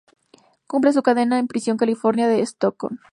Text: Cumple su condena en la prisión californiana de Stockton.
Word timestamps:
Cumple 0.65 0.93
su 0.93 1.03
condena 1.03 1.37
en 1.37 1.43
la 1.43 1.47
prisión 1.47 1.77
californiana 1.77 2.33
de 2.33 2.41
Stockton. 2.41 2.99